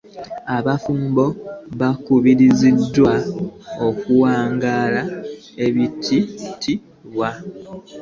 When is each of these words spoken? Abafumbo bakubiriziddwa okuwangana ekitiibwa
Abafumbo 0.57 1.25
bakubiriziddwa 1.79 3.13
okuwangana 3.87 5.01
ekitiibwa 5.65 7.29